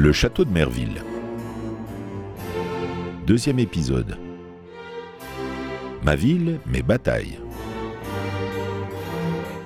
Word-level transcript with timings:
Le 0.00 0.12
château 0.12 0.44
de 0.44 0.50
Merville. 0.50 1.02
Deuxième 3.26 3.58
épisode. 3.58 4.16
Ma 6.04 6.14
ville, 6.14 6.60
mes 6.66 6.82
batailles. 6.82 7.40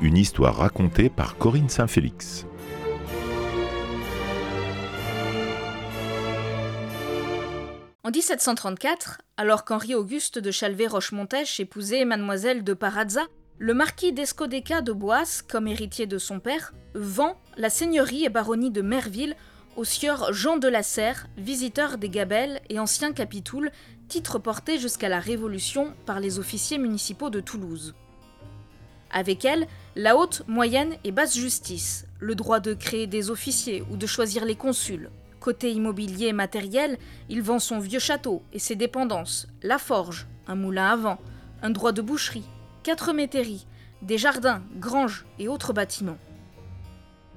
Une 0.00 0.16
histoire 0.16 0.56
racontée 0.56 1.10
par 1.10 1.36
Corinne 1.36 1.68
Saint-Félix. 1.68 2.46
En 8.02 8.10
1734, 8.10 9.20
alors 9.36 9.66
qu'Henri-Auguste 9.66 10.38
de 10.38 10.50
Chalvet-Rochemontèche 10.50 11.60
épousait 11.60 12.06
mademoiselle 12.06 12.64
de 12.64 12.72
Parazza, 12.72 13.26
le 13.58 13.74
marquis 13.74 14.14
d'Escodeca 14.14 14.80
de 14.80 14.92
Boisse, 14.92 15.42
comme 15.42 15.68
héritier 15.68 16.06
de 16.06 16.16
son 16.16 16.40
père, 16.40 16.72
vend 16.94 17.38
la 17.58 17.68
seigneurie 17.68 18.24
et 18.24 18.30
baronnie 18.30 18.70
de 18.70 18.80
Merville 18.80 19.36
au 19.76 19.84
sieur 19.84 20.32
Jean 20.32 20.58
de 20.58 20.68
la 20.68 20.82
Serre, 20.82 21.26
visiteur 21.36 21.98
des 21.98 22.08
Gabelles 22.08 22.60
et 22.68 22.78
ancien 22.78 23.12
capitoul, 23.12 23.70
titre 24.08 24.38
porté 24.38 24.78
jusqu'à 24.78 25.08
la 25.08 25.20
Révolution 25.20 25.94
par 26.04 26.20
les 26.20 26.38
officiers 26.38 26.78
municipaux 26.78 27.30
de 27.30 27.40
Toulouse. 27.40 27.94
Avec 29.10 29.44
elle, 29.44 29.66
la 29.96 30.16
haute, 30.16 30.42
moyenne 30.46 30.94
et 31.04 31.12
basse 31.12 31.36
justice, 31.36 32.06
le 32.18 32.34
droit 32.34 32.60
de 32.60 32.74
créer 32.74 33.06
des 33.06 33.30
officiers 33.30 33.82
ou 33.90 33.96
de 33.96 34.06
choisir 34.06 34.44
les 34.44 34.56
consuls. 34.56 35.10
Côté 35.40 35.72
immobilier 35.72 36.26
et 36.26 36.32
matériel, 36.32 36.98
il 37.28 37.42
vend 37.42 37.58
son 37.58 37.78
vieux 37.78 37.98
château 37.98 38.42
et 38.52 38.58
ses 38.58 38.76
dépendances, 38.76 39.48
la 39.62 39.78
forge, 39.78 40.26
un 40.46 40.54
moulin 40.54 40.88
à 40.88 40.96
vent, 40.96 41.18
un 41.62 41.70
droit 41.70 41.92
de 41.92 42.02
boucherie, 42.02 42.48
quatre 42.82 43.12
métairies, 43.12 43.66
des 44.02 44.18
jardins, 44.18 44.62
granges 44.76 45.26
et 45.38 45.48
autres 45.48 45.72
bâtiments. 45.72 46.18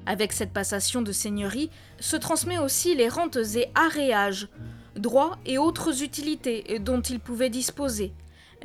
Avec 0.05 0.33
cette 0.33 0.53
passation 0.53 1.01
de 1.01 1.11
seigneurie 1.11 1.69
se 1.99 2.15
transmet 2.15 2.59
aussi 2.59 2.95
les 2.95 3.09
rentes 3.09 3.37
et 3.55 3.69
aréages, 3.73 4.47
droits 4.95 5.37
et 5.45 5.57
autres 5.57 6.03
utilités 6.03 6.79
dont 6.79 7.01
il 7.01 7.19
pouvait 7.19 7.49
disposer, 7.49 8.13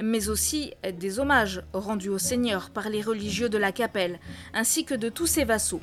mais 0.02 0.28
aussi 0.28 0.74
des 0.98 1.18
hommages 1.18 1.62
rendus 1.72 2.10
au 2.10 2.18
seigneur 2.18 2.70
par 2.70 2.88
les 2.88 3.02
religieux 3.02 3.48
de 3.48 3.58
la 3.58 3.72
capelle, 3.72 4.20
ainsi 4.52 4.84
que 4.84 4.94
de 4.94 5.08
tous 5.08 5.26
ses 5.26 5.44
vassaux. 5.44 5.80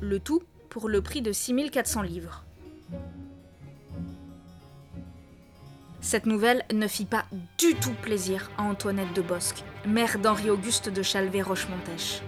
Le 0.00 0.20
tout 0.20 0.42
pour 0.70 0.88
le 0.88 1.02
prix 1.02 1.22
de 1.22 1.32
6400 1.32 2.02
livres. 2.02 2.44
Cette 6.00 6.26
nouvelle 6.26 6.64
ne 6.72 6.86
fit 6.86 7.06
pas 7.06 7.24
du 7.56 7.74
tout 7.76 7.94
plaisir 8.02 8.50
à 8.58 8.64
Antoinette 8.64 9.14
de 9.14 9.22
Bosque, 9.22 9.64
mère 9.86 10.18
d'Henri-Auguste 10.18 10.90
de 10.90 11.02
Chalvet-Rochemontèche. 11.02 12.20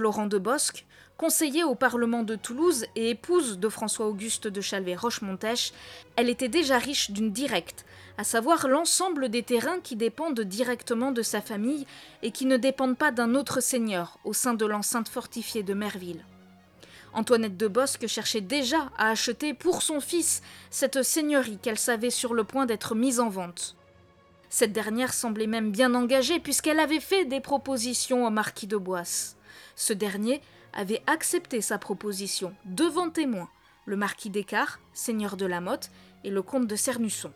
Laurent 0.00 0.26
de 0.26 0.38
Bosque, 0.38 0.86
conseillée 1.16 1.62
au 1.62 1.74
Parlement 1.74 2.22
de 2.22 2.34
Toulouse 2.34 2.86
et 2.96 3.10
épouse 3.10 3.58
de 3.58 3.68
François-Auguste 3.68 4.48
de 4.48 4.60
Chalvet-Rochemontèche, 4.60 5.72
elle 6.16 6.30
était 6.30 6.48
déjà 6.48 6.78
riche 6.78 7.10
d'une 7.10 7.30
directe, 7.30 7.84
à 8.18 8.24
savoir 8.24 8.66
l'ensemble 8.68 9.28
des 9.28 9.42
terrains 9.42 9.80
qui 9.80 9.96
dépendent 9.96 10.40
directement 10.40 11.12
de 11.12 11.22
sa 11.22 11.40
famille 11.40 11.86
et 12.22 12.30
qui 12.30 12.46
ne 12.46 12.56
dépendent 12.56 12.96
pas 12.96 13.12
d'un 13.12 13.34
autre 13.34 13.60
seigneur 13.60 14.18
au 14.24 14.32
sein 14.32 14.54
de 14.54 14.66
l'enceinte 14.66 15.08
fortifiée 15.08 15.62
de 15.62 15.74
Merville. 15.74 16.24
Antoinette 17.12 17.56
de 17.56 17.68
Bosque 17.68 18.06
cherchait 18.06 18.40
déjà 18.40 18.90
à 18.96 19.10
acheter 19.10 19.52
pour 19.52 19.82
son 19.82 20.00
fils 20.00 20.42
cette 20.70 21.02
seigneurie 21.02 21.58
qu'elle 21.60 21.78
savait 21.78 22.10
sur 22.10 22.34
le 22.34 22.44
point 22.44 22.66
d'être 22.66 22.94
mise 22.94 23.20
en 23.20 23.28
vente. 23.28 23.76
Cette 24.48 24.72
dernière 24.72 25.12
semblait 25.12 25.46
même 25.46 25.70
bien 25.70 25.94
engagée 25.94 26.40
puisqu'elle 26.40 26.80
avait 26.80 27.00
fait 27.00 27.24
des 27.24 27.40
propositions 27.40 28.26
au 28.26 28.30
marquis 28.30 28.66
de 28.66 28.76
Boisse. 28.76 29.36
Ce 29.76 29.92
dernier 29.92 30.40
avait 30.72 31.02
accepté 31.06 31.60
sa 31.60 31.78
proposition 31.78 32.54
devant 32.64 33.10
témoins, 33.10 33.48
le 33.86 33.96
marquis 33.96 34.30
d'Écart, 34.30 34.78
seigneur 34.92 35.36
de 35.36 35.46
la 35.46 35.60
Motte, 35.60 35.90
et 36.24 36.30
le 36.30 36.42
comte 36.42 36.66
de 36.66 36.76
Cernusson. 36.76 37.32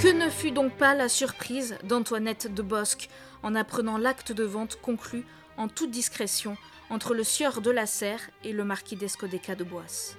Que 0.00 0.12
ne 0.12 0.30
fut 0.30 0.52
donc 0.52 0.72
pas 0.74 0.94
la 0.94 1.08
surprise 1.08 1.76
d'Antoinette 1.82 2.54
de 2.54 2.62
Bosque 2.62 3.08
en 3.42 3.56
apprenant 3.56 3.98
l'acte 3.98 4.30
de 4.30 4.44
vente 4.44 4.78
conclu 4.80 5.24
en 5.56 5.66
toute 5.66 5.90
discrétion 5.90 6.56
entre 6.88 7.14
le 7.14 7.24
sieur 7.24 7.60
de 7.60 7.70
la 7.70 7.86
Serre 7.86 8.30
et 8.44 8.52
le 8.52 8.64
marquis 8.64 8.96
d'Escodeca 8.96 9.56
de 9.56 9.64
Boisse. 9.64 10.16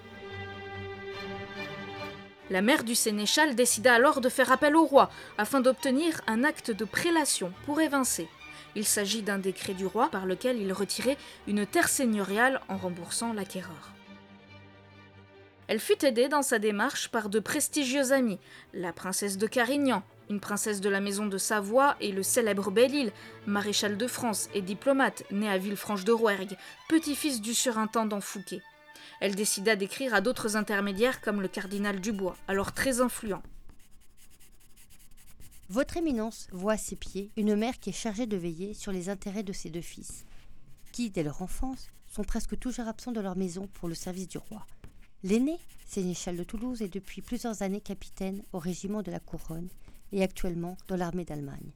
La 2.49 2.61
mère 2.61 2.83
du 2.83 2.95
sénéchal 2.95 3.55
décida 3.55 3.93
alors 3.93 4.21
de 4.21 4.29
faire 4.29 4.51
appel 4.51 4.75
au 4.75 4.83
roi 4.83 5.09
afin 5.37 5.61
d'obtenir 5.61 6.19
un 6.27 6.43
acte 6.43 6.71
de 6.71 6.83
prélation 6.83 7.53
pour 7.65 7.79
évincer. 7.79 8.27
Il 8.75 8.85
s'agit 8.85 9.21
d'un 9.21 9.39
décret 9.39 9.73
du 9.73 9.85
roi 9.85 10.09
par 10.09 10.25
lequel 10.25 10.61
il 10.61 10.71
retirait 10.73 11.17
une 11.47 11.65
terre 11.65 11.89
seigneuriale 11.89 12.61
en 12.69 12.77
remboursant 12.77 13.33
l'acquéreur. 13.33 13.93
Elle 15.67 15.79
fut 15.79 16.03
aidée 16.03 16.29
dans 16.29 16.41
sa 16.41 16.57
démarche 16.57 17.09
par 17.09 17.29
de 17.29 17.39
prestigieux 17.39 18.11
amis, 18.11 18.39
la 18.73 18.91
princesse 18.91 19.37
de 19.37 19.45
Carignan, 19.45 20.01
une 20.29 20.39
princesse 20.39 20.81
de 20.81 20.89
la 20.89 20.99
maison 20.99 21.27
de 21.27 21.37
Savoie 21.37 21.95
et 22.01 22.11
le 22.11 22.23
célèbre 22.23 22.71
Belle-Île, 22.71 23.11
maréchal 23.45 23.97
de 23.97 24.07
France 24.07 24.49
et 24.55 24.61
diplomate, 24.61 25.23
né 25.31 25.47
à 25.47 25.57
Villefranche 25.57 26.05
de 26.05 26.11
Rouergue, 26.11 26.57
petit-fils 26.87 27.41
du 27.41 27.53
surintendant 27.53 28.21
Fouquet. 28.21 28.61
Elle 29.21 29.35
décida 29.35 29.75
d'écrire 29.75 30.13
à 30.13 30.21
d'autres 30.21 30.55
intermédiaires 30.55 31.21
comme 31.21 31.41
le 31.41 31.47
cardinal 31.47 31.99
Dubois, 31.99 32.37
alors 32.47 32.71
très 32.71 33.01
influent. 33.01 33.43
Votre 35.71 35.97
Éminence 35.97 36.47
voit 36.51 36.73
à 36.73 36.77
ses 36.77 36.95
pieds 36.95 37.29
une 37.37 37.55
mère 37.55 37.79
qui 37.79 37.91
est 37.91 37.93
chargée 37.93 38.25
de 38.25 38.35
veiller 38.35 38.73
sur 38.73 38.91
les 38.91 39.07
intérêts 39.07 39.43
de 39.43 39.53
ses 39.53 39.69
deux 39.69 39.81
fils, 39.81 40.25
qui, 40.91 41.11
dès 41.11 41.21
leur 41.21 41.43
enfance, 41.43 41.91
sont 42.07 42.23
presque 42.23 42.57
toujours 42.57 42.87
absents 42.87 43.11
de 43.11 43.21
leur 43.21 43.37
maison 43.37 43.67
pour 43.75 43.87
le 43.87 43.93
service 43.93 44.27
du 44.27 44.39
roi. 44.39 44.65
L'aîné, 45.21 45.59
sénéchal 45.85 46.37
de 46.37 46.43
Toulouse, 46.43 46.81
est 46.81 46.91
depuis 46.91 47.21
plusieurs 47.21 47.61
années 47.61 47.81
capitaine 47.81 48.41
au 48.51 48.57
régiment 48.57 49.03
de 49.03 49.11
la 49.11 49.19
Couronne 49.19 49.69
et 50.11 50.23
actuellement 50.23 50.75
dans 50.87 50.95
l'armée 50.95 51.23
d'Allemagne. 51.23 51.71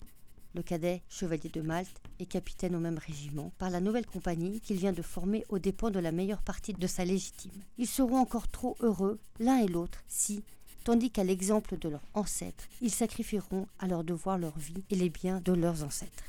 Le 0.55 0.63
cadet, 0.63 1.03
chevalier 1.07 1.49
de 1.49 1.61
Malte, 1.61 2.01
est 2.17 2.25
capitaine 2.25 2.75
au 2.75 2.79
même 2.79 2.97
régiment 2.97 3.51
par 3.59 3.69
la 3.69 3.79
nouvelle 3.79 4.07
compagnie 4.07 4.59
qu'il 4.59 4.77
vient 4.77 4.93
de 4.93 5.03
former 5.03 5.45
aux 5.49 5.59
dépens 5.59 5.91
de 5.91 5.99
la 5.99 6.11
meilleure 6.11 6.41
partie 6.41 6.73
de 6.73 6.87
sa 6.87 7.05
légitime. 7.05 7.51
Ils 7.77 7.87
seront 7.87 8.17
encore 8.17 8.47
trop 8.47 8.75
heureux, 8.79 9.19
l'un 9.39 9.57
et 9.57 9.67
l'autre, 9.67 9.99
si, 10.07 10.43
tandis 10.83 11.11
qu'à 11.11 11.23
l'exemple 11.23 11.77
de 11.77 11.89
leurs 11.89 12.03
ancêtres, 12.13 12.67
ils 12.81 12.91
sacrifieront 12.91 13.67
à 13.79 13.87
leur 13.87 14.03
devoir 14.03 14.37
leur 14.37 14.57
vie 14.57 14.83
et 14.89 14.95
les 14.95 15.09
biens 15.09 15.41
de 15.41 15.53
leurs 15.53 15.83
ancêtres. 15.83 16.23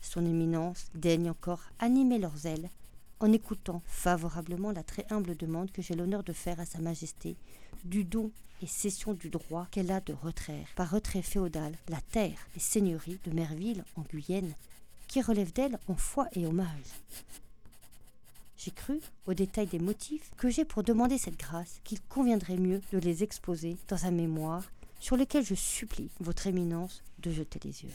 Son 0.00 0.24
éminence 0.24 0.86
daigne 0.94 1.30
encore 1.30 1.62
animer 1.78 2.18
leurs 2.18 2.46
ailes 2.46 2.70
en 3.20 3.32
écoutant 3.32 3.82
favorablement 3.86 4.70
la 4.72 4.82
très 4.82 5.04
humble 5.10 5.36
demande 5.36 5.70
que 5.72 5.82
j'ai 5.82 5.94
l'honneur 5.94 6.22
de 6.22 6.32
faire 6.32 6.60
à 6.60 6.66
Sa 6.66 6.78
Majesté 6.78 7.36
du 7.84 8.04
don 8.04 8.30
et 8.62 8.66
cession 8.66 9.14
du 9.14 9.30
droit 9.30 9.66
qu'elle 9.70 9.90
a 9.90 10.00
de 10.00 10.12
retraire, 10.12 10.66
par 10.76 10.90
retrait 10.90 11.22
féodal, 11.22 11.74
la 11.88 12.00
terre 12.00 12.46
et 12.56 12.60
seigneurie 12.60 13.20
de 13.24 13.30
Merville 13.30 13.84
en 13.96 14.02
Guyenne, 14.02 14.54
qui 15.06 15.22
relève 15.22 15.52
d'elle 15.52 15.78
en 15.88 15.96
foi 15.96 16.28
et 16.32 16.46
hommage. 16.46 16.66
J'ai 18.58 18.72
cru, 18.72 19.00
au 19.26 19.34
détail 19.34 19.68
des 19.68 19.78
motifs 19.78 20.32
que 20.36 20.50
j'ai 20.50 20.64
pour 20.64 20.82
demander 20.82 21.16
cette 21.16 21.38
grâce, 21.38 21.80
qu'il 21.84 22.00
conviendrait 22.02 22.56
mieux 22.56 22.82
de 22.92 22.98
les 22.98 23.22
exposer 23.22 23.76
dans 23.86 24.04
un 24.04 24.10
mémoire 24.10 24.64
sur 24.98 25.16
lequel 25.16 25.44
je 25.44 25.54
supplie 25.54 26.10
votre 26.18 26.48
éminence 26.48 27.04
de 27.20 27.30
jeter 27.30 27.60
les 27.62 27.84
yeux. 27.84 27.94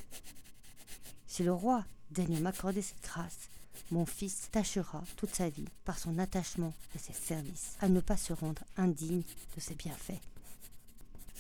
Si 1.28 1.44
le 1.44 1.52
roi 1.52 1.84
daigne 2.12 2.40
m'accorder 2.40 2.82
cette 2.82 3.04
grâce, 3.04 3.50
mon 3.92 4.06
fils 4.06 4.50
tâchera 4.52 5.04
toute 5.18 5.36
sa 5.36 5.50
vie, 5.50 5.68
par 5.84 6.00
son 6.00 6.18
attachement 6.18 6.74
et 6.96 7.00
ses 7.00 7.14
services, 7.14 7.76
à 7.82 7.90
ne 7.90 8.00
pas 8.00 8.18
se 8.18 8.32
rendre 8.32 8.64
indigne 8.78 9.24
de 9.56 9.60
ses 9.60 9.76
bienfaits. 9.76 10.22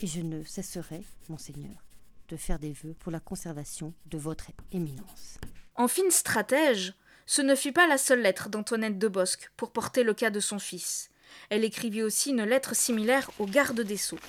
Et 0.01 0.07
je 0.07 0.19
ne 0.19 0.43
cesserai, 0.43 1.01
monseigneur, 1.29 1.81
de 2.27 2.35
faire 2.35 2.59
des 2.59 2.73
vœux 2.73 2.95
pour 2.99 3.11
la 3.11 3.21
conservation 3.21 3.93
de 4.07 4.17
votre 4.17 4.51
éminence. 4.73 5.37
En 5.75 5.87
fine 5.87 6.11
stratège, 6.11 6.93
ce 7.25 7.41
ne 7.41 7.55
fut 7.55 7.71
pas 7.71 7.87
la 7.87 7.97
seule 7.97 8.21
lettre 8.21 8.49
d'Antoinette 8.49 8.99
de 8.99 9.07
Bosque 9.07 9.51
pour 9.57 9.71
porter 9.71 10.03
le 10.03 10.13
cas 10.13 10.29
de 10.29 10.39
son 10.39 10.59
fils. 10.59 11.09
Elle 11.49 11.63
écrivit 11.63 12.03
aussi 12.03 12.31
une 12.31 12.43
lettre 12.43 12.75
similaire 12.75 13.29
au 13.39 13.45
garde 13.45 13.81
des 13.81 13.97
Sceaux. 13.97 14.19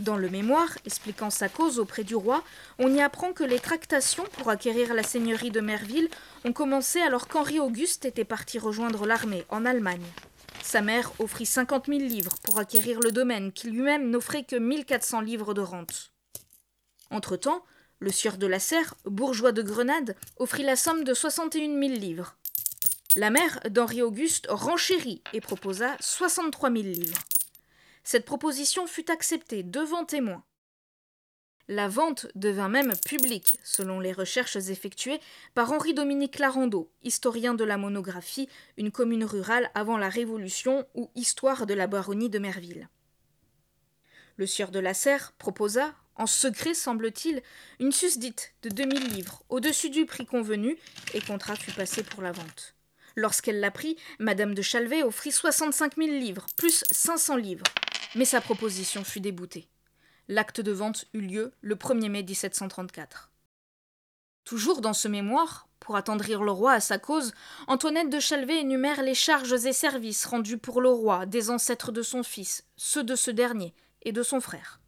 Dans 0.00 0.16
le 0.16 0.28
mémoire, 0.28 0.76
expliquant 0.84 1.30
sa 1.30 1.48
cause 1.48 1.78
auprès 1.78 2.02
du 2.02 2.16
roi, 2.16 2.42
on 2.78 2.92
y 2.92 3.00
apprend 3.00 3.32
que 3.32 3.44
les 3.44 3.60
tractations 3.60 4.24
pour 4.32 4.50
acquérir 4.50 4.92
la 4.92 5.04
seigneurie 5.04 5.52
de 5.52 5.60
Merville 5.60 6.08
ont 6.44 6.52
commencé 6.52 7.00
alors 7.00 7.28
qu'Henri 7.28 7.60
Auguste 7.60 8.04
était 8.04 8.24
parti 8.24 8.58
rejoindre 8.58 9.06
l'armée 9.06 9.44
en 9.50 9.64
Allemagne. 9.64 10.04
Sa 10.62 10.80
mère 10.80 11.12
offrit 11.20 11.46
cinquante 11.46 11.86
mille 11.86 12.08
livres 12.08 12.34
pour 12.42 12.58
acquérir 12.58 12.98
le 13.00 13.12
domaine, 13.12 13.52
qui 13.52 13.70
lui-même 13.70 14.10
n'offrait 14.10 14.44
que 14.44 14.56
mille 14.56 14.84
quatre 14.84 15.04
cents 15.04 15.20
livres 15.20 15.54
de 15.54 15.60
rente. 15.60 16.12
Entre-temps, 17.10 17.62
le 18.00 18.10
sieur 18.10 18.36
de 18.36 18.46
la 18.46 18.58
Serre, 18.58 18.94
bourgeois 19.04 19.52
de 19.52 19.62
Grenade, 19.62 20.16
offrit 20.36 20.62
la 20.62 20.76
somme 20.76 21.04
de 21.04 21.14
soixante 21.14 21.56
et 21.56 21.60
une 21.60 21.78
mille 21.78 21.98
livres. 21.98 22.36
La 23.16 23.30
mère 23.30 23.60
d'Henri 23.70 24.02
Auguste 24.02 24.46
renchérit 24.48 25.22
et 25.32 25.40
proposa 25.40 25.96
soixante-trois 26.00 26.70
mille 26.70 26.92
livres. 26.92 27.22
Cette 28.02 28.24
proposition 28.24 28.86
fut 28.86 29.10
acceptée 29.10 29.62
devant 29.62 30.04
témoins. 30.04 30.44
La 31.68 31.88
vente 31.88 32.26
devint 32.34 32.68
même 32.68 32.92
publique, 33.06 33.58
selon 33.64 33.98
les 33.98 34.12
recherches 34.12 34.56
effectuées 34.56 35.20
par 35.54 35.72
Henri-Dominique 35.72 36.38
Larandeau, 36.38 36.90
historien 37.02 37.54
de 37.54 37.64
la 37.64 37.78
monographie 37.78 38.50
Une 38.76 38.90
commune 38.90 39.24
rurale 39.24 39.70
avant 39.74 39.96
la 39.96 40.10
Révolution 40.10 40.86
ou 40.94 41.10
Histoire 41.14 41.64
de 41.64 41.72
la 41.72 41.86
baronnie 41.86 42.28
de 42.28 42.38
Merville. 42.38 42.90
Le 44.36 44.46
sieur 44.46 44.70
de 44.72 44.78
la 44.78 44.92
Serre 44.92 45.32
proposa, 45.38 45.94
en 46.16 46.26
secret 46.26 46.74
semble-t-il, 46.74 47.42
une 47.80 47.92
susdite 47.92 48.54
de 48.62 48.68
2000 48.68 49.14
livres, 49.14 49.42
au-dessus 49.48 49.90
du 49.90 50.06
prix 50.06 50.26
convenu, 50.26 50.78
et 51.12 51.20
contrat 51.20 51.56
fut 51.56 51.72
passé 51.72 52.02
pour 52.02 52.22
la 52.22 52.32
vente. 52.32 52.74
Lorsqu'elle 53.16 53.60
l'apprit, 53.60 53.96
Madame 54.18 54.54
de 54.54 54.62
Chalvet 54.62 55.02
offrit 55.02 55.32
65 55.32 55.96
000 55.96 56.08
livres, 56.08 56.46
plus 56.56 56.84
500 56.90 57.36
livres. 57.36 57.66
Mais 58.16 58.24
sa 58.24 58.40
proposition 58.40 59.04
fut 59.04 59.20
déboutée. 59.20 59.68
L'acte 60.28 60.60
de 60.60 60.72
vente 60.72 61.06
eut 61.14 61.20
lieu 61.20 61.52
le 61.60 61.76
1er 61.76 62.08
mai 62.08 62.22
1734. 62.22 63.30
Toujours 64.44 64.80
dans 64.80 64.92
ce 64.92 65.08
mémoire, 65.08 65.68
pour 65.80 65.96
attendrir 65.96 66.42
le 66.42 66.50
roi 66.50 66.72
à 66.72 66.80
sa 66.80 66.98
cause, 66.98 67.34
Antoinette 67.66 68.10
de 68.10 68.20
Chalvet 68.20 68.60
énumère 68.60 69.02
les 69.02 69.14
charges 69.14 69.52
et 69.66 69.72
services 69.72 70.24
rendus 70.24 70.58
pour 70.58 70.80
le 70.80 70.88
roi 70.88 71.26
des 71.26 71.50
ancêtres 71.50 71.92
de 71.92 72.02
son 72.02 72.22
fils, 72.22 72.64
ceux 72.76 73.04
de 73.04 73.16
ce 73.16 73.30
dernier 73.30 73.74
et 74.02 74.12
de 74.12 74.22
son 74.22 74.40
frère. 74.40 74.80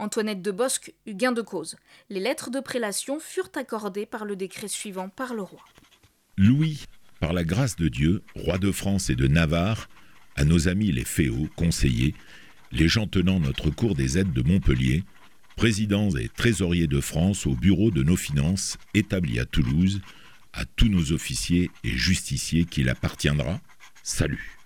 Antoinette 0.00 0.40
de 0.40 0.50
Bosque 0.50 0.94
eut 1.06 1.14
gain 1.14 1.32
de 1.32 1.42
cause. 1.42 1.76
Les 2.08 2.20
lettres 2.20 2.50
de 2.50 2.60
prélation 2.60 3.20
furent 3.20 3.50
accordées 3.54 4.06
par 4.06 4.24
le 4.24 4.34
décret 4.34 4.66
suivant 4.66 5.10
par 5.10 5.34
le 5.34 5.42
roi. 5.42 5.62
Louis, 6.38 6.84
par 7.20 7.34
la 7.34 7.44
grâce 7.44 7.76
de 7.76 7.88
Dieu, 7.88 8.22
roi 8.34 8.56
de 8.56 8.72
France 8.72 9.10
et 9.10 9.14
de 9.14 9.28
Navarre, 9.28 9.90
à 10.36 10.44
nos 10.46 10.68
amis 10.68 10.90
les 10.90 11.04
féaux, 11.04 11.48
conseillers, 11.54 12.14
les 12.72 12.88
gens 12.88 13.06
tenant 13.06 13.40
notre 13.40 13.68
cours 13.68 13.94
des 13.94 14.16
aides 14.16 14.32
de 14.32 14.42
Montpellier, 14.42 15.04
présidents 15.54 16.16
et 16.16 16.30
trésoriers 16.30 16.86
de 16.86 17.02
France 17.02 17.46
au 17.46 17.54
bureau 17.54 17.90
de 17.90 18.02
nos 18.02 18.16
finances 18.16 18.78
établi 18.94 19.38
à 19.38 19.44
Toulouse, 19.44 20.00
à 20.54 20.64
tous 20.64 20.88
nos 20.88 21.12
officiers 21.12 21.70
et 21.84 21.90
justiciers 21.90 22.64
qu'il 22.64 22.88
appartiendra, 22.88 23.60
salut. 24.02 24.59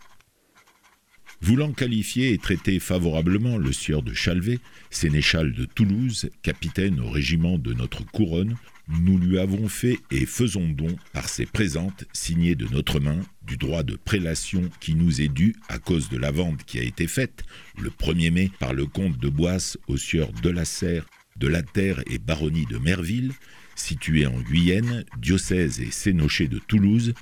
Voulant 1.45 1.73
qualifier 1.73 2.33
et 2.33 2.39
traiter 2.39 2.81
favorablement 2.81 3.59
le 3.59 3.71
sieur 3.71 4.03
de 4.03 4.15
Chalvet, 4.15 4.61
sénéchal 4.89 5.53
de 5.53 5.67
Toulouse, 5.67 6.31
capitaine 6.41 7.01
au 7.01 7.11
régiment 7.11 7.59
de 7.59 7.75
notre 7.75 8.03
couronne, 8.03 8.57
nous 8.89 9.19
lui 9.19 9.39
avons 9.39 9.69
fait 9.69 9.99
et 10.11 10.25
faisons 10.25 10.67
don 10.71 10.97
par 11.13 11.29
ses 11.29 11.45
présentes 11.45 12.07
signées 12.15 12.55
de 12.55 12.67
notre 12.69 12.99
main 12.99 13.21
du 13.47 13.59
droit 13.59 13.83
de 13.83 13.95
prélation 13.95 14.71
qui 14.81 14.95
nous 14.95 15.21
est 15.21 15.29
dû 15.29 15.55
à 15.69 15.79
cause 15.79 16.09
de 16.09 16.17
la 16.17 16.31
vente 16.31 16.65
qui 16.65 16.79
a 16.79 16.83
été 16.83 17.07
faite 17.07 17.45
le 17.79 17.91
1er 17.91 18.31
mai 18.31 18.51
par 18.59 18.73
le 18.73 18.87
comte 18.87 19.19
de 19.19 19.29
Boisse 19.29 19.77
au 19.87 19.99
sieur 19.99 20.33
de 20.33 20.49
la 20.49 20.65
Serre, 20.65 21.05
de 21.37 21.47
la 21.47 21.63
Terre 21.63 22.01
et 22.07 22.17
baronnie 22.17 22.65
de 22.65 22.79
Merville, 22.79 23.33
située 23.77 24.25
en 24.25 24.41
Guyenne, 24.41 25.05
diocèse 25.19 25.79
et 25.83 25.91
sénoché 25.91 26.49
de 26.49 26.59
Toulouse, 26.59 27.13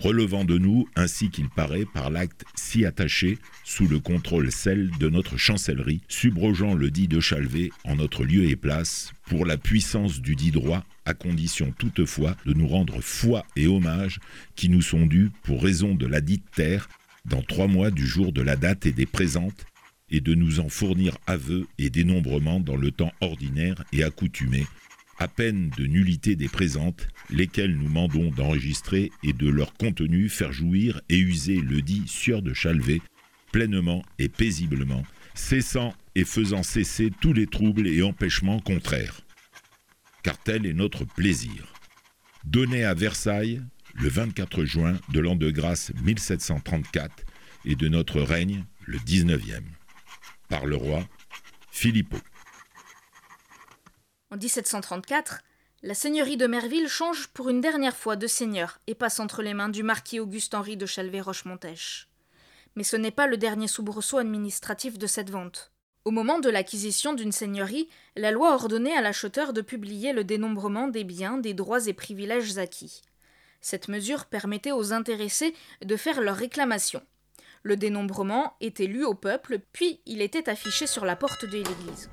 relevant 0.00 0.44
de 0.44 0.58
nous, 0.58 0.88
ainsi 0.96 1.30
qu'il 1.30 1.48
paraît, 1.48 1.84
par 1.84 2.10
l'acte 2.10 2.44
si 2.54 2.84
attaché, 2.84 3.38
sous 3.64 3.86
le 3.86 3.98
contrôle 3.98 4.50
celle 4.52 4.90
de 4.98 5.08
notre 5.08 5.36
chancellerie, 5.36 6.00
subrogeant 6.08 6.74
le 6.74 6.90
dit 6.90 7.08
de 7.08 7.20
Chalvet 7.20 7.70
en 7.84 7.96
notre 7.96 8.24
lieu 8.24 8.44
et 8.44 8.56
place, 8.56 9.12
pour 9.26 9.46
la 9.46 9.56
puissance 9.56 10.20
du 10.20 10.36
dit 10.36 10.50
droit, 10.50 10.84
à 11.04 11.14
condition 11.14 11.72
toutefois 11.78 12.36
de 12.44 12.52
nous 12.52 12.68
rendre 12.68 13.00
foi 13.00 13.44
et 13.56 13.66
hommage 13.66 14.20
qui 14.56 14.68
nous 14.68 14.82
sont 14.82 15.06
dus 15.06 15.30
pour 15.42 15.62
raison 15.62 15.94
de 15.94 16.06
la 16.06 16.20
dite 16.20 16.50
terre, 16.54 16.88
dans 17.24 17.42
trois 17.42 17.66
mois 17.66 17.90
du 17.90 18.06
jour 18.06 18.32
de 18.32 18.42
la 18.42 18.56
date 18.56 18.86
et 18.86 18.92
des 18.92 19.06
présentes, 19.06 19.66
et 20.10 20.20
de 20.20 20.34
nous 20.34 20.60
en 20.60 20.68
fournir 20.68 21.18
aveu 21.26 21.66
et 21.78 21.90
dénombrement 21.90 22.60
dans 22.60 22.76
le 22.76 22.90
temps 22.90 23.12
ordinaire 23.20 23.84
et 23.92 24.02
accoutumé, 24.04 24.66
à 25.18 25.26
peine 25.28 25.70
de 25.76 25.86
nullité 25.86 26.36
des 26.36 26.48
présentes, 26.48 27.08
lesquelles 27.30 27.76
nous 27.76 27.88
mandons 27.88 28.30
d'enregistrer 28.30 29.10
et 29.24 29.32
de 29.32 29.48
leur 29.48 29.74
contenu 29.74 30.28
faire 30.28 30.52
jouir 30.52 31.00
et 31.08 31.18
user 31.18 31.60
le 31.60 31.82
dit 31.82 32.04
sieur 32.06 32.40
de 32.40 32.54
Chalvet, 32.54 33.00
pleinement 33.52 34.04
et 34.18 34.28
paisiblement, 34.28 35.02
cessant 35.34 35.94
et 36.14 36.24
faisant 36.24 36.62
cesser 36.62 37.10
tous 37.20 37.32
les 37.32 37.46
troubles 37.46 37.88
et 37.88 38.02
empêchements 38.02 38.60
contraires. 38.60 39.20
Car 40.22 40.38
tel 40.38 40.66
est 40.66 40.74
notre 40.74 41.04
plaisir. 41.04 41.72
Donné 42.44 42.84
à 42.84 42.94
Versailles 42.94 43.60
le 43.94 44.08
24 44.08 44.64
juin 44.64 44.98
de 45.12 45.20
l'an 45.20 45.34
de 45.34 45.50
grâce 45.50 45.92
1734 46.04 47.24
et 47.64 47.74
de 47.74 47.88
notre 47.88 48.20
règne 48.20 48.64
le 48.86 48.98
19e. 48.98 49.62
Par 50.48 50.66
le 50.66 50.76
roi 50.76 51.06
Philippot. 51.72 52.18
En 54.30 54.36
1734, 54.36 55.40
la 55.82 55.94
seigneurie 55.94 56.36
de 56.36 56.46
Merville 56.46 56.88
change 56.88 57.28
pour 57.28 57.48
une 57.48 57.62
dernière 57.62 57.96
fois 57.96 58.14
de 58.14 58.26
seigneur 58.26 58.78
et 58.86 58.94
passe 58.94 59.20
entre 59.20 59.40
les 59.40 59.54
mains 59.54 59.70
du 59.70 59.82
marquis 59.82 60.20
Auguste-Henri 60.20 60.76
de 60.76 60.84
Chalvet-Rochemontèche. 60.84 62.08
Mais 62.76 62.84
ce 62.84 62.96
n'est 62.96 63.10
pas 63.10 63.26
le 63.26 63.38
dernier 63.38 63.68
soubresaut 63.68 64.18
administratif 64.18 64.98
de 64.98 65.06
cette 65.06 65.30
vente. 65.30 65.72
Au 66.04 66.10
moment 66.10 66.40
de 66.40 66.50
l'acquisition 66.50 67.14
d'une 67.14 67.32
seigneurie, 67.32 67.88
la 68.16 68.30
loi 68.30 68.52
ordonnait 68.54 68.96
à 68.96 69.00
l'acheteur 69.00 69.54
de 69.54 69.62
publier 69.62 70.12
le 70.12 70.24
dénombrement 70.24 70.88
des 70.88 71.04
biens, 71.04 71.38
des 71.38 71.54
droits 71.54 71.86
et 71.86 71.94
privilèges 71.94 72.58
acquis. 72.58 73.00
Cette 73.62 73.88
mesure 73.88 74.26
permettait 74.26 74.72
aux 74.72 74.92
intéressés 74.92 75.54
de 75.82 75.96
faire 75.96 76.20
leur 76.20 76.36
réclamation. 76.36 77.02
Le 77.62 77.78
dénombrement 77.78 78.56
était 78.60 78.86
lu 78.86 79.04
au 79.04 79.14
peuple, 79.14 79.60
puis 79.72 80.00
il 80.04 80.20
était 80.20 80.50
affiché 80.50 80.86
sur 80.86 81.06
la 81.06 81.16
porte 81.16 81.46
de 81.46 81.56
l'église. 81.56 82.10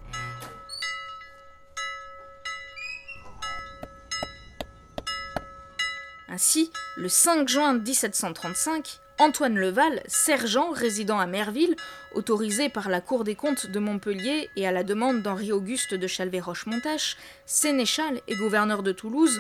Ainsi, 6.36 6.70
le 6.98 7.08
5 7.08 7.48
juin 7.48 7.76
1735, 7.76 9.00
Antoine 9.20 9.58
Leval, 9.58 10.04
sergent 10.06 10.70
résidant 10.72 11.18
à 11.18 11.28
Merville, 11.28 11.78
autorisé 12.14 12.68
par 12.68 12.90
la 12.90 13.00
Cour 13.00 13.24
des 13.24 13.36
comptes 13.36 13.68
de 13.68 13.80
Montpellier 13.80 14.50
et 14.58 14.68
à 14.68 14.74
la 14.74 14.84
demande 14.84 15.22
d'Henri-Auguste 15.22 15.94
de 15.94 16.08
Chalvet-Rochemontache, 16.08 17.16
sénéchal 17.46 18.20
et 18.28 18.36
gouverneur 18.36 18.84
de 18.84 18.92
Toulouse, 18.92 19.40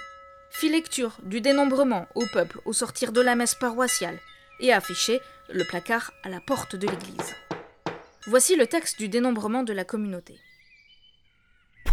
fit 0.52 0.70
lecture 0.70 1.18
du 1.24 1.42
dénombrement 1.42 2.08
au 2.16 2.24
peuple 2.32 2.62
au 2.64 2.72
sortir 2.72 3.12
de 3.12 3.20
la 3.20 3.36
messe 3.36 3.56
paroissiale 3.56 4.18
et 4.62 4.72
affiché 4.72 5.20
le 5.50 5.66
placard 5.66 6.14
à 6.24 6.30
la 6.30 6.40
porte 6.40 6.78
de 6.78 6.88
l'église. 6.88 7.36
Voici 8.26 8.56
le 8.56 8.68
texte 8.68 9.00
du 9.00 9.10
dénombrement 9.10 9.64
de 9.64 9.74
la 9.74 9.84
communauté. 9.84 10.40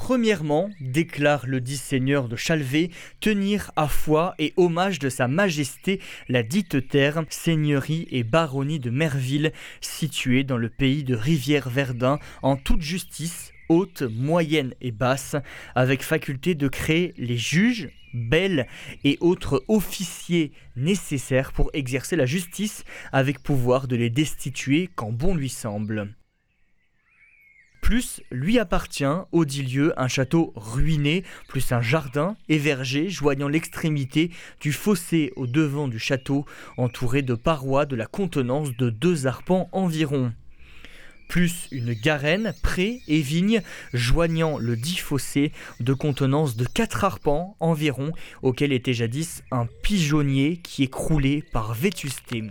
Premièrement, 0.05 0.69
déclare 0.81 1.47
le 1.47 1.61
dit 1.61 1.77
seigneur 1.77 2.27
de 2.29 2.35
Chalvet, 2.35 2.91
tenir 3.21 3.71
à 3.77 3.87
foi 3.87 4.35
et 4.41 4.53
hommage 4.57 4.99
de 4.99 5.09
sa 5.09 5.29
majesté 5.29 6.01
la 6.29 6.43
dite 6.43 6.89
terre, 6.89 7.23
seigneurie 7.29 8.09
et 8.11 8.25
baronnie 8.25 8.81
de 8.81 8.91
Merville, 8.91 9.53
située 9.81 10.43
dans 10.43 10.57
le 10.57 10.69
pays 10.69 11.05
de 11.05 11.15
Rivière-Verdun, 11.15 12.19
en 12.43 12.57
toute 12.57 12.83
justice, 12.83 13.53
haute, 13.69 14.03
moyenne 14.03 14.75
et 14.81 14.91
basse, 14.91 15.37
avec 15.77 16.03
faculté 16.03 16.57
de 16.57 16.67
créer 16.67 17.15
les 17.17 17.39
juges, 17.39 17.89
belles 18.13 18.67
et 19.05 19.19
autres 19.21 19.65
officiers 19.69 20.51
nécessaires 20.75 21.53
pour 21.53 21.71
exercer 21.75 22.17
la 22.17 22.27
justice, 22.27 22.83
avec 23.13 23.41
pouvoir 23.41 23.87
de 23.87 23.95
les 23.95 24.11
destituer 24.11 24.91
quand 24.97 25.13
bon 25.13 25.37
lui 25.37 25.49
semble. 25.49 26.13
Plus 27.83 28.23
lui 28.31 28.61
appartient, 28.61 29.05
au 29.33 29.45
dit 29.45 29.65
lieu, 29.65 29.93
un 29.97 30.09
château 30.09 30.53
ruiné, 30.57 31.25
plus 31.49 31.73
un 31.73 31.83
jardin 31.83 32.37
et 32.49 32.57
verger 32.57 33.11
joignant 33.11 33.49
l'extrémité 33.49 34.31
du 34.61 34.73
fossé 34.73 35.33
au 35.37 35.47
devant 35.49 35.89
du 35.89 35.99
château, 35.99 36.47
entouré 36.79 37.23
de 37.23 37.35
parois 37.35 37.85
de 37.85 37.97
la 37.97 38.07
contenance 38.07 38.75
de 38.77 38.89
deux 38.89 39.27
arpents 39.27 39.69
environ. 39.73 40.33
Plus 41.29 41.67
une 41.73 41.93
garenne, 41.93 42.55
pré 42.63 43.01
et 43.09 43.21
vigne 43.21 43.63
joignant 43.93 44.59
le 44.59 44.77
dit 44.77 44.97
fossé 44.97 45.51
de 45.81 45.93
contenance 45.93 46.57
de 46.57 46.65
quatre 46.65 47.05
arpents 47.05 47.57
environ, 47.59 48.13
auquel 48.43 48.73
était 48.73 48.95
jadis 48.95 49.43
un 49.51 49.67
pigeonnier 49.83 50.59
qui 50.63 50.89
croulé 50.89 51.43
par 51.53 51.75
vétusté 51.75 52.45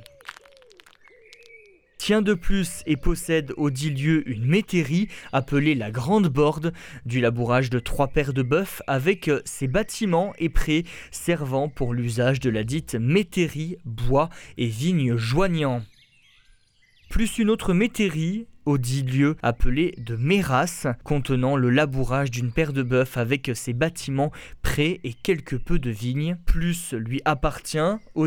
tient 2.02 2.24
de 2.24 2.34
plus 2.34 2.82
et 2.88 2.98
possède 2.98 3.54
au 3.58 3.70
dit 3.70 3.92
lieu 3.92 4.28
une 4.28 4.44
métairie 4.44 5.08
appelée 5.34 5.76
la 5.76 5.92
Grande 5.92 6.30
Borde, 6.30 6.74
du 7.06 7.22
labourage 7.22 7.70
de 7.70 7.78
trois 7.78 8.08
paires 8.08 8.34
de 8.34 8.42
bœufs 8.42 8.82
avec 8.88 9.30
ses 9.46 9.68
bâtiments 9.68 10.34
et 10.40 10.50
prés 10.50 10.84
servant 11.12 11.70
pour 11.70 11.94
l'usage 11.94 12.40
de 12.40 12.50
la 12.50 12.64
dite 12.64 12.96
métairie, 12.96 13.78
bois 13.86 14.30
et 14.58 14.66
vignes 14.66 15.16
joignants. 15.16 15.84
Plus 17.12 17.38
une 17.38 17.52
autre 17.52 17.72
métairie 17.72 18.48
dit 18.68 19.04
lieu 19.04 19.36
appelé 19.44 19.94
de 19.98 20.16
Méras, 20.16 20.88
contenant 21.04 21.56
le 21.56 21.70
labourage 21.70 22.32
d'une 22.32 22.52
paire 22.52 22.74
de 22.74 22.84
bœufs 22.84 23.18
avec 23.18 23.52
ses 23.54 23.74
bâtiments 23.74 24.32
près 24.62 25.00
et 25.04 25.14
quelque 25.14 25.56
peu 25.56 25.80
de 25.80 25.90
vignes. 25.90 26.38
Plus 26.46 26.94
lui 26.94 27.22
appartient, 27.26 27.78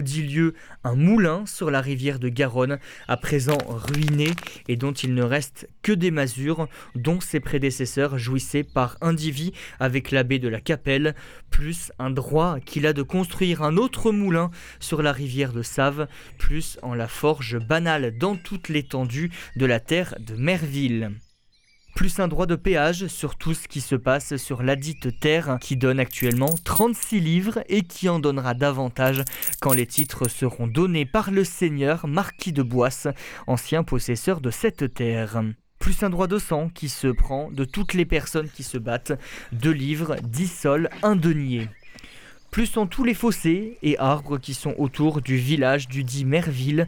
dit 0.02 0.22
lieu, 0.22 0.54
un 0.82 0.94
moulin 0.94 1.46
sur 1.46 1.70
la 1.70 1.80
rivière 1.80 2.18
de 2.18 2.28
Garonne, 2.28 2.78
à 3.08 3.16
présent 3.16 3.58
ruiné 3.66 4.30
et 4.68 4.76
dont 4.76 4.92
il 4.92 5.14
ne 5.14 5.22
reste 5.22 5.68
que 5.82 5.92
des 5.92 6.10
masures, 6.10 6.68
dont 6.94 7.20
ses 7.20 7.40
prédécesseurs 7.40 8.18
jouissaient 8.18 8.64
par 8.64 8.96
indivis 9.00 9.52
avec 9.80 10.10
l'abbé 10.10 10.38
de 10.38 10.48
la 10.48 10.60
Capelle, 10.60 11.14
plus 11.50 11.92
un 11.98 12.10
droit 12.10 12.58
qu'il 12.60 12.86
a 12.86 12.92
de 12.92 13.02
construire 13.02 13.62
un 13.62 13.76
autre 13.76 14.12
moulin 14.12 14.50
sur 14.80 15.02
la 15.02 15.12
rivière 15.12 15.52
de 15.52 15.62
Save, 15.62 16.08
plus 16.38 16.78
en 16.82 16.94
la 16.94 17.08
forge 17.08 17.58
banale 17.58 18.16
dans 18.18 18.36
toute 18.36 18.68
l'étendue 18.68 19.30
de 19.56 19.66
la 19.66 19.80
terre 19.80 20.14
de 20.24 20.34
Merville 20.36 21.12
plus 21.94 22.18
un 22.18 22.26
droit 22.26 22.46
de 22.46 22.56
péage 22.56 23.06
sur 23.06 23.36
tout 23.36 23.54
ce 23.54 23.68
qui 23.68 23.80
se 23.80 23.94
passe 23.94 24.36
sur 24.36 24.64
ladite 24.64 25.20
terre 25.20 25.58
qui 25.60 25.76
donne 25.76 26.00
actuellement 26.00 26.52
36 26.64 27.20
livres 27.20 27.62
et 27.68 27.82
qui 27.82 28.08
en 28.08 28.18
donnera 28.18 28.54
davantage 28.54 29.22
quand 29.60 29.72
les 29.72 29.86
titres 29.86 30.28
seront 30.28 30.66
donnés 30.66 31.06
par 31.06 31.30
le 31.30 31.44
seigneur 31.44 32.08
marquis 32.08 32.52
de 32.52 32.62
Boisse, 32.62 33.06
ancien 33.46 33.84
possesseur 33.84 34.40
de 34.40 34.50
cette 34.50 34.92
terre 34.92 35.42
plus 35.78 36.02
un 36.02 36.08
droit 36.08 36.26
de 36.26 36.38
sang 36.38 36.70
qui 36.70 36.88
se 36.88 37.08
prend 37.08 37.50
de 37.50 37.66
toutes 37.66 37.92
les 37.92 38.06
personnes 38.06 38.48
qui 38.48 38.62
se 38.62 38.78
battent, 38.78 39.12
deux 39.52 39.70
livres, 39.70 40.16
dix 40.22 40.48
sols, 40.48 40.88
un 41.02 41.14
denier. 41.14 41.68
Plus 42.54 42.66
sont 42.66 42.86
tous 42.86 43.02
les 43.02 43.14
fossés 43.14 43.78
et 43.82 43.98
arbres 43.98 44.38
qui 44.38 44.54
sont 44.54 44.76
autour 44.78 45.20
du 45.20 45.36
village 45.36 45.88
du 45.88 46.04
dit 46.04 46.24
Merville, 46.24 46.86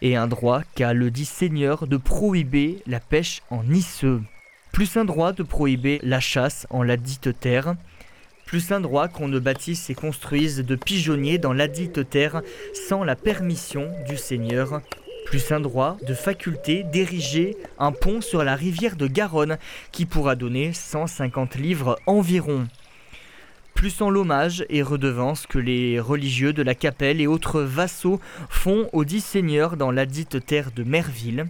et 0.00 0.14
un 0.14 0.28
droit 0.28 0.62
qu'a 0.76 0.92
le 0.92 1.10
dit 1.10 1.24
seigneur 1.24 1.88
de 1.88 1.96
prohiber 1.96 2.78
la 2.86 3.00
pêche 3.00 3.42
en 3.50 3.68
isseux. 3.68 4.22
Plus 4.70 4.96
un 4.96 5.04
droit 5.04 5.32
de 5.32 5.42
prohiber 5.42 5.98
la 6.04 6.20
chasse 6.20 6.68
en 6.70 6.84
la 6.84 6.96
dite 6.96 7.36
terre, 7.40 7.74
plus 8.46 8.70
un 8.70 8.78
droit 8.78 9.08
qu'on 9.08 9.26
ne 9.26 9.40
bâtisse 9.40 9.90
et 9.90 9.94
construise 9.96 10.58
de 10.58 10.76
pigeonniers 10.76 11.38
dans 11.38 11.52
la 11.52 11.66
dite 11.66 12.08
terre 12.08 12.42
sans 12.72 13.02
la 13.02 13.16
permission 13.16 13.90
du 14.08 14.16
seigneur, 14.16 14.82
plus 15.26 15.50
un 15.50 15.58
droit 15.58 15.96
de 16.06 16.14
faculté 16.14 16.84
d'ériger 16.84 17.56
un 17.80 17.90
pont 17.90 18.20
sur 18.20 18.44
la 18.44 18.54
rivière 18.54 18.94
de 18.94 19.08
Garonne 19.08 19.58
qui 19.90 20.06
pourra 20.06 20.36
donner 20.36 20.72
150 20.72 21.56
livres 21.56 21.98
environ. 22.06 22.68
Plus 23.78 24.02
en 24.02 24.10
l'hommage 24.10 24.66
et 24.70 24.82
redevance 24.82 25.46
que 25.46 25.60
les 25.60 26.00
religieux 26.00 26.52
de 26.52 26.64
la 26.64 26.74
capelle 26.74 27.20
et 27.20 27.28
autres 27.28 27.60
vassaux 27.60 28.20
font 28.48 28.90
aux 28.92 29.04
dix 29.04 29.20
seigneurs 29.20 29.76
dans 29.76 29.92
la 29.92 30.04
dite 30.04 30.44
terre 30.44 30.72
de 30.74 30.82
Merville. 30.82 31.46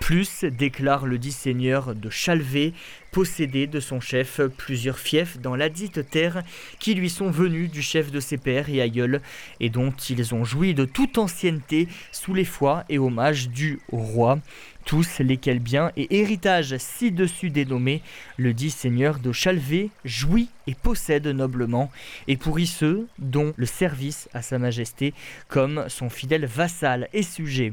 Plus, 0.00 0.44
déclare 0.44 1.06
le 1.06 1.18
dit 1.18 1.32
seigneur 1.32 1.94
de 1.94 2.10
Chalvet, 2.10 2.72
posséder 3.12 3.66
de 3.66 3.80
son 3.80 3.98
chef 3.98 4.40
plusieurs 4.56 4.98
fiefs 4.98 5.38
dans 5.38 5.56
la 5.56 5.68
dite 5.68 6.08
terre 6.10 6.42
qui 6.78 6.94
lui 6.94 7.08
sont 7.08 7.30
venus 7.30 7.70
du 7.70 7.80
chef 7.80 8.10
de 8.10 8.20
ses 8.20 8.36
pères 8.36 8.68
et 8.68 8.80
aïeuls, 8.82 9.22
et 9.58 9.70
dont 9.70 9.92
ils 10.10 10.34
ont 10.34 10.44
joui 10.44 10.74
de 10.74 10.84
toute 10.84 11.18
ancienneté 11.18 11.88
sous 12.12 12.34
les 12.34 12.44
foi 12.44 12.84
et 12.88 12.98
hommages 12.98 13.48
au 13.90 13.96
roi, 13.96 14.38
tous 14.84 15.18
lesquels 15.20 15.58
biens 15.58 15.90
et 15.96 16.18
héritages 16.18 16.76
ci-dessus 16.78 17.50
dénommés, 17.50 18.02
le 18.36 18.52
dit 18.52 18.70
seigneur 18.70 19.18
de 19.18 19.32
Chalvet 19.32 19.88
jouit 20.04 20.50
et 20.66 20.74
possède 20.74 21.26
noblement, 21.26 21.90
et 22.28 22.36
pourrit 22.36 22.66
ceux 22.66 23.08
dont 23.18 23.54
le 23.56 23.66
service 23.66 24.28
à 24.34 24.42
sa 24.42 24.58
majesté 24.58 25.14
comme 25.48 25.86
son 25.88 26.10
fidèle 26.10 26.46
vassal 26.46 27.08
et 27.12 27.22
sujet. 27.22 27.72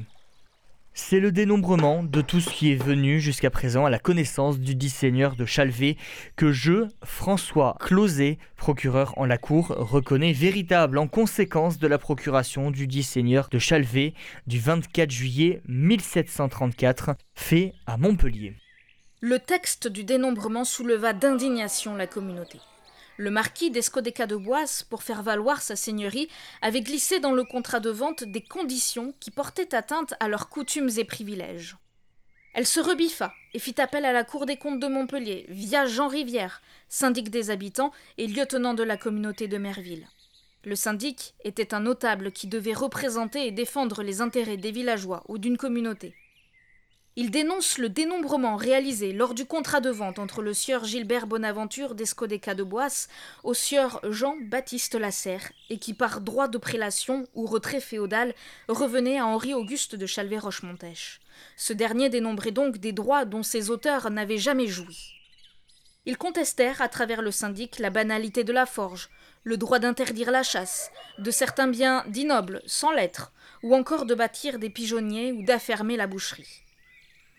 C'est 0.95 1.19
le 1.19 1.31
dénombrement 1.31 2.03
de 2.03 2.21
tout 2.21 2.39
ce 2.39 2.51
qui 2.51 2.71
est 2.71 2.75
venu 2.81 3.19
jusqu'à 3.19 3.49
présent 3.49 3.85
à 3.85 3.89
la 3.89 3.97
connaissance 3.97 4.59
du 4.59 4.75
dit 4.75 4.91
seigneur 4.91 5.35
de 5.35 5.43
Chalvet 5.43 5.97
que 6.35 6.51
je, 6.51 6.87
François 7.03 7.75
Closet, 7.79 8.37
procureur 8.57 9.17
en 9.17 9.25
la 9.25 9.39
cour, 9.39 9.69
reconnais 9.69 10.33
véritable 10.33 10.99
en 10.99 11.07
conséquence 11.07 11.79
de 11.79 11.87
la 11.87 11.97
procuration 11.97 12.69
du 12.69 12.85
dit 12.85 13.01
seigneur 13.01 13.49
de 13.49 13.57
Chalvet 13.57 14.13
du 14.45 14.59
24 14.59 15.09
juillet 15.09 15.61
1734, 15.67 17.15
fait 17.33 17.73
à 17.87 17.97
Montpellier. 17.97 18.53
Le 19.19 19.39
texte 19.39 19.87
du 19.87 20.03
dénombrement 20.03 20.63
souleva 20.63 21.13
d'indignation 21.13 21.95
la 21.95 22.05
communauté. 22.05 22.59
Le 23.17 23.29
marquis 23.29 23.69
d'Escodeca 23.69 24.25
de 24.25 24.35
Boisse, 24.35 24.83
pour 24.83 25.03
faire 25.03 25.21
valoir 25.21 25.61
sa 25.61 25.75
seigneurie, 25.75 26.29
avait 26.61 26.81
glissé 26.81 27.19
dans 27.19 27.31
le 27.31 27.43
contrat 27.43 27.79
de 27.79 27.91
vente 27.91 28.23
des 28.23 28.41
conditions 28.41 29.13
qui 29.19 29.29
portaient 29.29 29.75
atteinte 29.75 30.15
à 30.19 30.27
leurs 30.27 30.49
coutumes 30.49 30.89
et 30.97 31.03
privilèges. 31.03 31.77
Elle 32.55 32.65
se 32.65 32.79
rebiffa 32.79 33.33
et 33.53 33.59
fit 33.59 33.79
appel 33.79 34.05
à 34.05 34.13
la 34.13 34.23
Cour 34.23 34.47
des 34.47 34.57
comptes 34.57 34.79
de 34.79 34.87
Montpellier, 34.87 35.45
via 35.49 35.85
Jean 35.85 36.07
Rivière, 36.07 36.61
syndic 36.89 37.29
des 37.29 37.51
habitants 37.51 37.91
et 38.17 38.27
lieutenant 38.27 38.73
de 38.73 38.83
la 38.83 38.97
communauté 38.97 39.47
de 39.47 39.57
Merville. 39.57 40.07
Le 40.63 40.75
syndic 40.75 41.35
était 41.43 41.73
un 41.73 41.81
notable 41.81 42.31
qui 42.31 42.47
devait 42.47 42.73
représenter 42.73 43.45
et 43.45 43.51
défendre 43.51 44.01
les 44.01 44.21
intérêts 44.21 44.57
des 44.57 44.71
villageois 44.71 45.23
ou 45.27 45.37
d'une 45.37 45.57
communauté. 45.57 46.15
Il 47.15 47.29
dénonce 47.29 47.77
le 47.77 47.89
dénombrement 47.89 48.55
réalisé 48.55 49.13
lors 49.13 49.35
du 49.35 49.45
contrat 49.45 49.81
de 49.81 49.91
vente 49.91 50.17
entre 50.17 50.41
le 50.41 50.51
sieur 50.51 50.83
Gilbert 50.83 51.27
Bonaventure 51.27 51.93
d'Escodeca 51.93 52.55
de 52.55 52.63
Boisse 52.63 53.07
au 53.43 53.53
sieur 53.53 53.99
Jean-Baptiste 54.09 54.95
Lasserre 54.95 55.51
et 55.69 55.77
qui 55.77 55.93
par 55.93 56.21
droit 56.21 56.47
de 56.47 56.57
prélation 56.57 57.27
ou 57.35 57.45
retrait 57.45 57.81
féodal 57.81 58.33
revenait 58.67 59.19
à 59.19 59.27
Henri-Auguste 59.27 59.95
de 59.95 60.07
Chalvet-Rochemontèche. 60.07 61.21
Ce 61.55 61.71
dernier 61.71 62.09
dénombrait 62.09 62.49
donc 62.49 62.79
des 62.79 62.93
droits 62.93 63.25
dont 63.25 63.43
ses 63.43 63.69
auteurs 63.69 64.09
n'avaient 64.09 64.39
jamais 64.39 64.67
joui. 64.67 65.13
Ils 66.07 66.17
contestèrent 66.17 66.81
à 66.81 66.89
travers 66.89 67.21
le 67.21 67.31
syndic 67.31 67.77
la 67.77 67.91
banalité 67.91 68.43
de 68.43 68.53
la 68.53 68.65
forge, 68.65 69.11
le 69.43 69.57
droit 69.57 69.77
d'interdire 69.77 70.31
la 70.31 70.41
chasse, 70.41 70.89
de 71.19 71.29
certains 71.29 71.67
biens 71.67 72.03
dits 72.07 72.25
nobles, 72.25 72.63
sans 72.65 72.91
lettres, 72.91 73.31
ou 73.61 73.75
encore 73.75 74.07
de 74.07 74.15
bâtir 74.15 74.57
des 74.57 74.71
pigeonniers 74.71 75.31
ou 75.31 75.45
d'affermer 75.45 75.95
la 75.95 76.07
boucherie. 76.07 76.63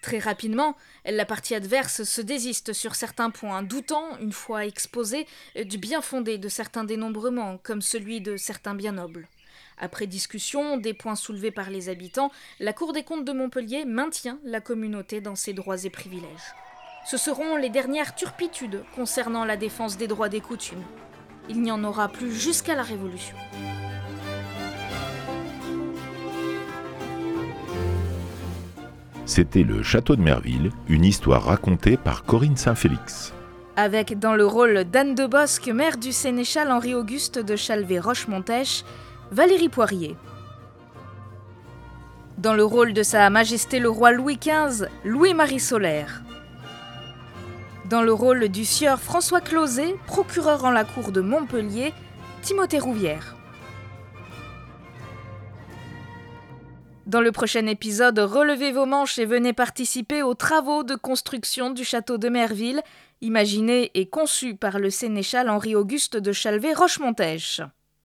Très 0.04 0.18
rapidement, 0.18 0.76
la 1.06 1.24
partie 1.24 1.54
adverse 1.54 2.02
se 2.02 2.20
désiste 2.20 2.74
sur 2.74 2.94
certains 2.94 3.30
points, 3.30 3.62
doutant, 3.62 4.18
une 4.20 4.34
fois 4.34 4.66
exposé, 4.66 5.26
du 5.64 5.78
bien 5.78 6.02
fondé 6.02 6.36
de 6.36 6.50
certains 6.50 6.84
dénombrements, 6.84 7.56
comme 7.62 7.80
celui 7.80 8.20
de 8.20 8.36
certains 8.36 8.74
biens 8.74 8.92
nobles. 8.92 9.26
Après 9.78 10.06
discussion 10.06 10.76
des 10.76 10.92
points 10.92 11.14
soulevés 11.14 11.52
par 11.52 11.70
les 11.70 11.88
habitants, 11.88 12.30
la 12.60 12.74
Cour 12.74 12.92
des 12.92 13.02
comptes 13.02 13.24
de 13.24 13.32
Montpellier 13.32 13.86
maintient 13.86 14.38
la 14.44 14.60
communauté 14.60 15.22
dans 15.22 15.36
ses 15.36 15.54
droits 15.54 15.82
et 15.84 15.90
privilèges. 15.90 16.52
Ce 17.06 17.16
seront 17.16 17.56
les 17.56 17.70
dernières 17.70 18.14
turpitudes 18.14 18.84
concernant 18.94 19.46
la 19.46 19.56
défense 19.56 19.96
des 19.96 20.06
droits 20.06 20.28
des 20.28 20.42
coutumes. 20.42 20.84
Il 21.48 21.62
n'y 21.62 21.72
en 21.72 21.82
aura 21.82 22.08
plus 22.08 22.34
jusqu'à 22.34 22.74
la 22.74 22.82
Révolution. 22.82 23.38
C'était 29.26 29.62
le 29.62 29.82
château 29.82 30.16
de 30.16 30.20
Merville, 30.20 30.70
une 30.86 31.04
histoire 31.04 31.44
racontée 31.44 31.96
par 31.96 32.24
Corinne 32.24 32.58
Saint-Félix. 32.58 33.32
Avec 33.74 34.18
dans 34.18 34.34
le 34.34 34.44
rôle 34.44 34.84
d'Anne 34.84 35.14
de 35.14 35.26
Bosque, 35.26 35.68
mère 35.68 35.96
du 35.96 36.12
sénéchal 36.12 36.70
Henri-Auguste 36.70 37.38
de 37.38 37.56
Chalvet-Rochemontèche, 37.56 38.84
Valérie 39.30 39.70
Poirier. 39.70 40.14
Dans 42.36 42.52
le 42.52 42.64
rôle 42.64 42.92
de 42.92 43.02
Sa 43.02 43.30
Majesté 43.30 43.78
le 43.78 43.88
roi 43.88 44.12
Louis 44.12 44.36
XV, 44.36 44.88
Louis-Marie 45.06 45.60
Solaire. 45.60 46.22
Dans 47.88 48.02
le 48.02 48.12
rôle 48.12 48.48
du 48.48 48.66
sieur 48.66 49.00
François 49.00 49.40
Closet, 49.40 49.96
procureur 50.06 50.66
en 50.66 50.70
la 50.70 50.84
cour 50.84 51.12
de 51.12 51.22
Montpellier, 51.22 51.94
Timothée 52.42 52.78
Rouvière. 52.78 53.36
Dans 57.06 57.20
le 57.20 57.32
prochain 57.32 57.66
épisode, 57.66 58.18
relevez 58.18 58.72
vos 58.72 58.86
manches 58.86 59.18
et 59.18 59.26
venez 59.26 59.52
participer 59.52 60.22
aux 60.22 60.32
travaux 60.32 60.84
de 60.84 60.94
construction 60.94 61.68
du 61.68 61.84
château 61.84 62.16
de 62.16 62.30
Merville, 62.30 62.82
imaginé 63.20 63.90
et 63.92 64.08
conçu 64.08 64.54
par 64.54 64.78
le 64.78 64.88
sénéchal 64.88 65.50
Henri-Auguste 65.50 66.16
de 66.16 66.32
Chalvet-Rochemontèche. 66.32 67.60